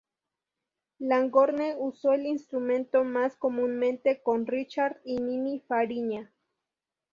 [0.97, 6.33] Langhorne usó el instrumento más comúnmente con Richard y Mimi Fariña.